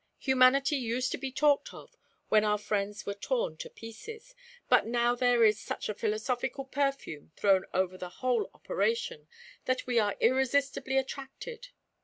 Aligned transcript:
Humanity 0.17 0.77
used 0.77 1.11
to 1.11 1.19
be 1.19 1.31
talked 1.31 1.75
of 1.75 1.95
when 2.27 2.43
our 2.43 2.57
friends 2.57 3.05
were 3.05 3.13
torn 3.13 3.55
to 3.57 3.69
pieces, 3.69 4.33
but 4.67 4.87
now 4.87 5.13
there 5.13 5.43
is 5.43 5.59
such 5.61 5.89
a 5.89 5.93
philosophical 5.93 6.65
perfume 6.65 7.31
thrown 7.35 7.65
over 7.71 7.99
the 7.99 8.09
whole 8.09 8.49
operation, 8.55 9.27
that 9.65 9.85
we 9.85 9.99
are 9.99 10.17
irresistibly 10.19 10.97
attracted. 10.97 11.67